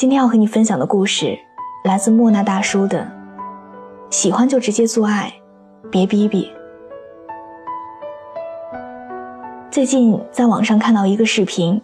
[0.00, 1.38] 今天要和你分享的故事，
[1.84, 3.06] 来自莫那大叔的。
[4.08, 5.30] 喜欢就直接做爱，
[5.90, 6.50] 别逼逼。
[9.70, 11.78] 最近在网上看到一个视频，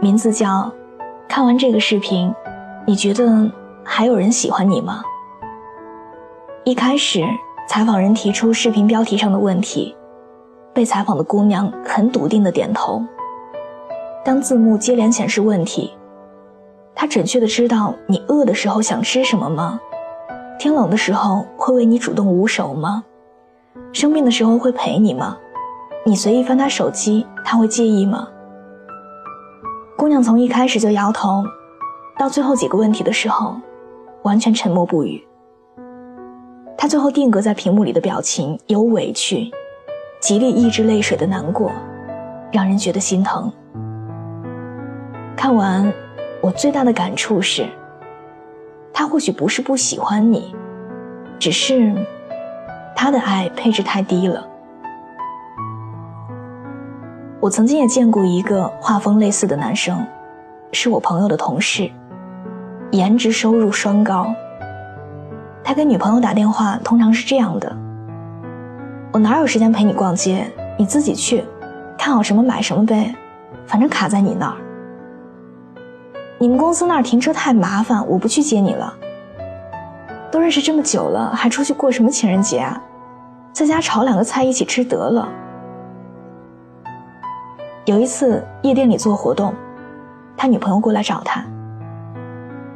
[0.00, 0.72] 名字叫
[1.30, 2.34] “看完这个视频，
[2.84, 3.48] 你觉得
[3.84, 5.00] 还有人喜欢你吗？”
[6.66, 7.24] 一开始，
[7.68, 9.94] 采访人提出视频标题上的问题，
[10.74, 13.00] 被采访的姑娘很笃定的点头。
[14.24, 15.92] 当字幕接连显示问题。
[17.02, 19.80] 他准确的知道你饿的时候想吃什么吗？
[20.56, 23.02] 天冷的时候会为你主动捂手吗？
[23.92, 25.36] 生病的时候会陪你吗？
[26.06, 28.28] 你随意翻他手机，他会介意吗？
[29.98, 31.42] 姑娘从一开始就摇头，
[32.16, 33.56] 到最后几个问题的时候，
[34.22, 35.26] 完全沉默不语。
[36.78, 39.50] 他最后定格在屏幕里的表情有委屈，
[40.20, 41.72] 极力抑制泪水的难过，
[42.52, 43.52] 让人觉得心疼。
[45.36, 45.92] 看完。
[46.42, 47.64] 我最大的感触是，
[48.92, 50.52] 他或许不是不喜欢你，
[51.38, 51.94] 只是
[52.96, 54.44] 他的爱配置太低了。
[57.38, 60.04] 我曾经也见过一个画风类似的男生，
[60.72, 61.88] 是我朋友的同事，
[62.90, 64.34] 颜值收入双高。
[65.62, 67.72] 他给女朋友打电话通常是这样的
[69.14, 70.50] ：“我哪有时间陪你逛街？
[70.76, 71.44] 你自己去，
[71.96, 73.14] 看好什么买什么呗，
[73.64, 74.56] 反正卡在你那儿。”
[76.42, 78.92] 你们公司那儿停车太麻烦，我不去接你了。
[80.28, 82.82] 都认识这么久了，还出去过什么情人节啊？
[83.52, 85.28] 在家炒两个菜一起吃得了。
[87.84, 89.54] 有一次夜店里做活动，
[90.36, 91.44] 他女朋友过来找他，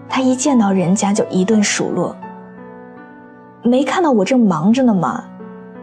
[0.09, 2.15] 他一见到人家就一顿数落。
[3.65, 5.25] 没看到我正忙着呢吗？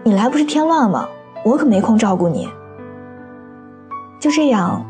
[0.04, 1.06] 你来不是添乱吗？
[1.44, 2.48] 我可没空照顾你。
[4.22, 4.82] 就这样，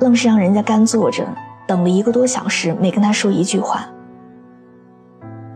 [0.00, 1.24] 愣是让人家干坐着。
[1.72, 3.86] 等了一个多小时，没跟他说一句话。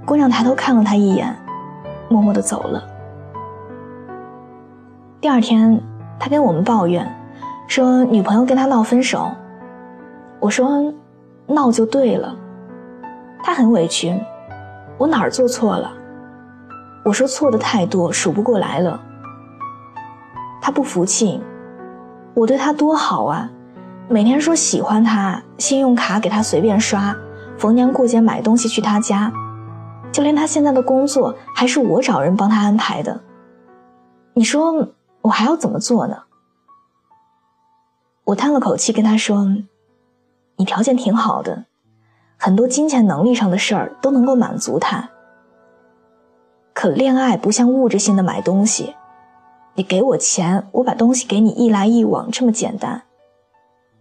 [0.06, 1.36] 姑娘抬头看了他一眼，
[2.08, 2.82] 默默的走了。
[5.20, 5.78] 第二天，
[6.18, 7.06] 他跟我们抱怨，
[7.66, 9.30] 说女朋友跟他闹分手。
[10.40, 10.90] 我说，
[11.46, 12.34] 闹就对了。
[13.42, 14.18] 他很委屈，
[14.96, 15.92] 我哪儿做错了？
[17.04, 18.98] 我说错的太多，数不过来了。
[20.62, 21.42] 他不服气，
[22.32, 23.50] 我对他多好啊。
[24.08, 27.14] 每天说喜欢他，信用卡给他随便刷，
[27.58, 29.32] 逢年过节买东西去他家，
[30.12, 33.20] 就连他现在的工作还是我找人帮他安排的。
[34.32, 34.88] 你说
[35.22, 36.22] 我还要怎么做呢？
[38.22, 39.44] 我叹了口气跟他说
[40.56, 41.64] ：“你条件挺好的，
[42.36, 45.10] 很多金钱能力上的事儿都能够满足他。
[46.72, 48.94] 可恋爱不像物质性的买东西，
[49.74, 53.02] 你给我钱，我把东西给你，一来一往这么简单。”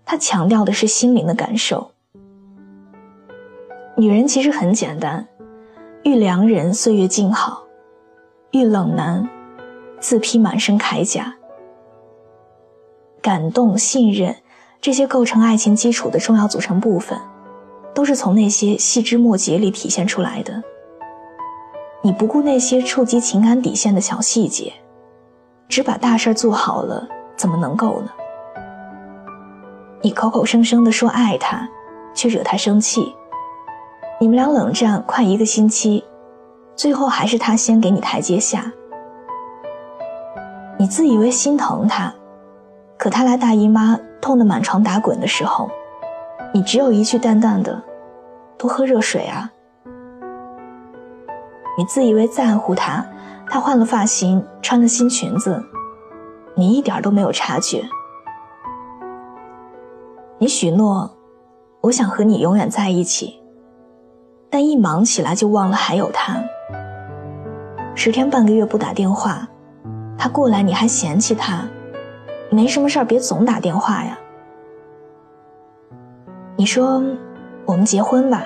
[0.06, 1.92] 他强调的是心灵的感受。
[3.98, 5.28] 女人其实很简单，
[6.04, 7.64] 遇良人岁月静好，
[8.52, 9.28] 遇冷男
[10.00, 11.36] 自披满身铠甲。
[13.22, 14.36] 感动、信任
[14.80, 17.20] 这些构成爱情基础的重要组成部分，
[17.94, 20.62] 都是从那些细枝末节里体现出来的。
[22.04, 24.72] 你不顾那些触及情感底线的小细节，
[25.68, 28.12] 只把大事做好了，怎么能够呢？
[30.06, 31.68] 你口口声声的说爱他，
[32.14, 33.16] 却惹他生气。
[34.22, 36.06] 你们俩冷战快一个星期，
[36.76, 38.72] 最后还是他先给你台阶下。
[40.78, 42.14] 你自以为心疼他，
[43.00, 45.72] 可他来大姨妈痛得满床打滚的时候，
[46.54, 47.82] 你只有一句淡淡的
[48.60, 49.52] “多喝热水啊”。
[51.80, 53.04] 你自以为在乎他，
[53.50, 55.60] 他换了发型，穿了新裙子，
[56.54, 57.84] 你一点都没有察觉。
[60.46, 61.10] 你许诺，
[61.82, 63.42] 我想和你永远在一起，
[64.48, 66.40] 但一忙起来就忘了还有他。
[67.96, 69.48] 十天半个月不打电话，
[70.16, 71.64] 他过来你还嫌弃他，
[72.52, 74.16] 没什么事儿别总打电话呀。
[76.56, 77.02] 你说
[77.66, 78.44] 我们结婚吧，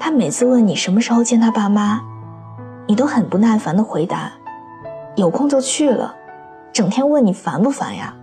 [0.00, 2.00] 他每次问你什么时候见他爸妈，
[2.86, 4.32] 你都很不耐烦的回答，
[5.14, 6.16] 有空就去了，
[6.72, 8.16] 整天问你烦不烦呀？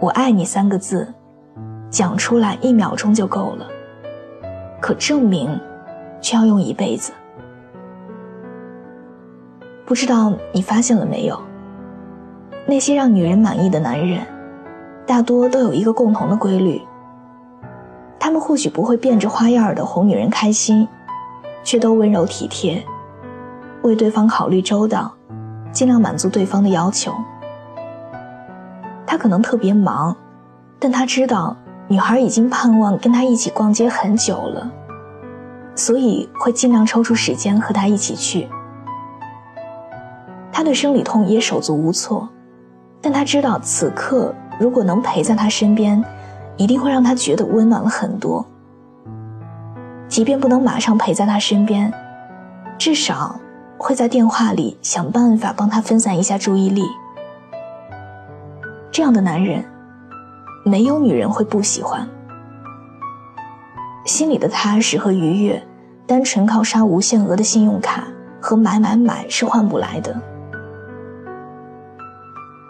[0.00, 1.06] 我爱你”三个字，
[1.90, 3.66] 讲出来一秒钟就够了，
[4.80, 5.60] 可证明
[6.22, 7.12] 却要用一辈子。
[9.84, 11.38] 不知道你发现了没有？
[12.64, 14.20] 那些让女人满意的男人，
[15.06, 16.80] 大多都有一个共同的规律：
[18.18, 20.88] 他们或许不会变着花样的哄女人开心，
[21.62, 22.82] 却都温柔体贴，
[23.82, 25.12] 为对方考虑周到，
[25.72, 27.12] 尽量满足对方的要求。
[29.10, 30.16] 他可能特别忙，
[30.78, 31.56] 但他知道
[31.88, 34.70] 女孩已经盼望跟他一起逛街很久了，
[35.74, 38.48] 所以会尽量抽出时间和他一起去。
[40.52, 42.28] 他对生理痛也手足无措，
[43.00, 46.00] 但他知道此刻如果能陪在他身边，
[46.56, 48.46] 一定会让他觉得温暖了很多。
[50.06, 51.92] 即便不能马上陪在他身边，
[52.78, 53.34] 至少
[53.76, 56.84] 会在电话里想办法帮他分散一下注意力。
[58.92, 59.64] 这样的男人，
[60.64, 62.08] 没有女人会不喜欢。
[64.04, 65.62] 心里的踏实和愉悦，
[66.06, 68.08] 单纯靠刷无限额的信用卡
[68.40, 70.20] 和买买买是换不来的。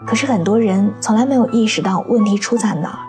[0.05, 2.99] 可是很多人从来没有意识到问题出在哪儿，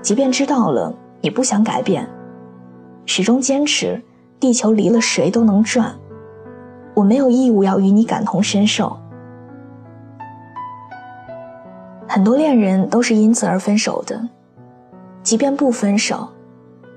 [0.00, 2.08] 即便知道了，也不想改变，
[3.04, 4.00] 始终坚持
[4.38, 5.92] 地球离了谁都能转，
[6.94, 8.96] 我没有义务要与你感同身受。
[12.08, 14.28] 很多恋人都是因此而分手的，
[15.22, 16.28] 即便不分手，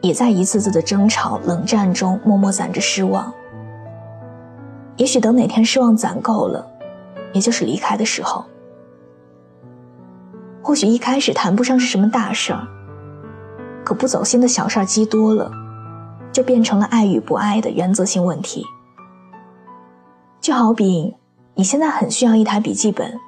[0.02, 3.34] 也在一次次的争吵、冷战中默默攒着失望。
[4.98, 6.66] 也许等哪天失望攒够了，
[7.34, 8.46] 也就是离开的时候。
[10.62, 12.68] 或许一开始谈不上是什么大事儿，
[13.84, 15.52] 可不走心的小事儿积多了，
[16.32, 18.64] 就变成了爱与不爱的原则性问题。
[20.40, 21.16] 就好比
[21.56, 23.20] 你现在很需要一台笔记本，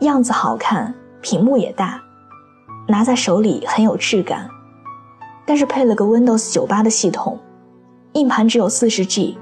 [0.00, 2.00] 样子好看，屏幕也大，
[2.86, 4.48] 拿在手里很有质感，
[5.46, 7.38] 但是配了个 Windows 九八的系统，
[8.12, 9.36] 硬盘只有四十 G，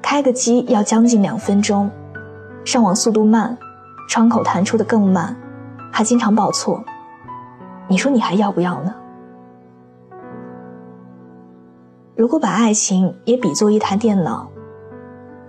[0.00, 1.90] 开个机要将近两分钟，
[2.64, 3.56] 上网速度慢，
[4.08, 5.36] 窗口弹出的更慢。
[5.92, 6.84] 还经常报错，
[7.88, 8.94] 你说你还要不要呢？
[12.14, 14.46] 如果把爱情也比作一台电脑，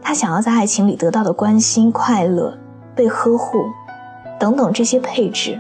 [0.02, 2.58] 他想要在爱情里得到的关心、快乐、
[2.96, 3.66] 被呵护
[4.40, 5.60] 等等这些配置，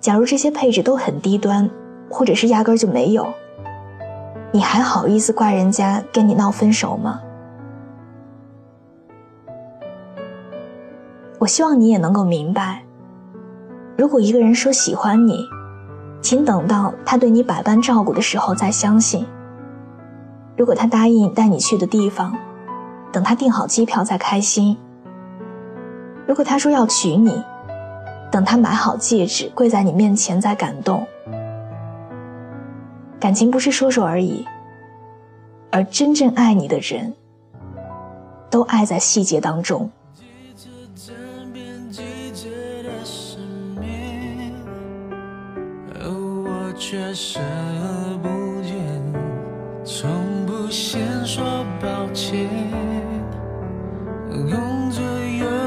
[0.00, 1.68] 假如这些配置都很低端，
[2.10, 3.26] 或者是压根就没有，
[4.52, 7.20] 你还好意思怪人家跟你闹分手吗？
[11.38, 12.82] 我希望你也能够明白。
[13.98, 15.44] 如果一个人说喜欢你，
[16.22, 19.26] 请等到他对你百般照顾的时候再相信。
[20.56, 22.34] 如果他答应带你去的地方，
[23.12, 24.76] 等他订好机票再开心。
[26.26, 27.42] 如果他说要娶你，
[28.30, 31.06] 等他买好戒指跪在你面前再感动。
[33.20, 34.44] 感情不是说说而已，
[35.70, 37.14] 而真正爱你的人，
[38.50, 39.90] 都爱在细节当中。
[46.76, 48.33] 却视而不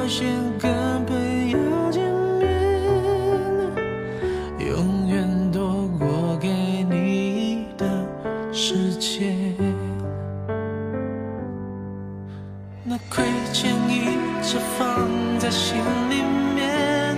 [0.07, 0.25] 先，
[0.57, 1.57] 跟朋友
[1.91, 2.01] 见
[2.39, 2.47] 面，
[4.57, 7.85] 永远多过给你的
[8.53, 9.53] 时间。
[12.83, 15.77] 那亏欠一直放在心
[16.09, 16.23] 里
[16.55, 17.17] 面，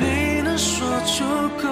[0.00, 1.24] 没能说出
[1.56, 1.68] 口。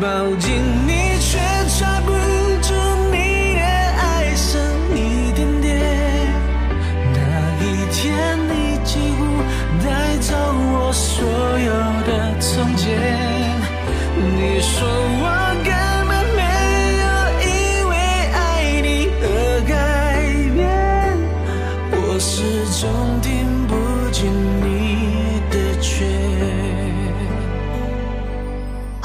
[0.00, 0.06] 抱
[0.36, 0.48] 紧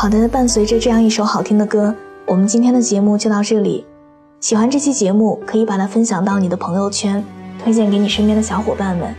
[0.05, 1.91] 好的，伴随着这样一首好听的歌，
[2.27, 3.83] 我们今天的节目就到这里。
[4.39, 7.25] 喜欢这期节目，可以把它分享到你的朋友圈，
[7.63, 9.11] 推荐给你身边的小伙伴们。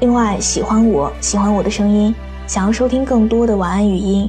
[0.00, 2.12] 另外，喜欢我喜欢我的声音，
[2.48, 4.28] 想要收听更多的晚安语音，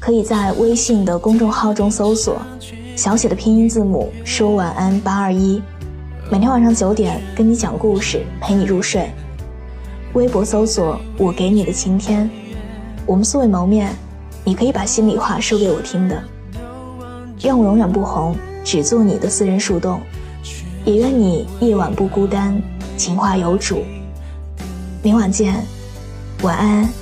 [0.00, 2.42] 可以在微信的公众号中搜索
[2.96, 5.62] 小写的拼音字母说晚安八二一，
[6.32, 9.08] 每天晚上九点跟你讲故事，陪你入睡。
[10.14, 12.28] 微博搜索我给你的晴天，
[13.06, 13.94] 我们素未谋面。
[14.44, 16.22] 你可以把心里话说给我听的，
[17.42, 20.00] 愿我永远不红，只做你的私人树洞，
[20.84, 22.60] 也愿你夜晚不孤单，
[22.96, 23.84] 情话有主。
[25.02, 25.64] 明晚见，
[26.42, 27.01] 晚安。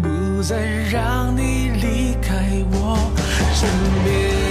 [0.00, 0.56] 不再
[0.90, 2.96] 让你离开我
[3.52, 3.68] 身
[4.04, 4.41] 边。